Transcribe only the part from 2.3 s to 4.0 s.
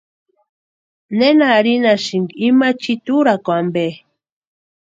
ima chiiti úrakwa ampe?